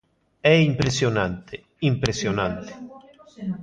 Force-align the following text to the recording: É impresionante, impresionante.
É 0.53 0.55
impresionante, 0.71 1.55
impresionante. 1.91 2.71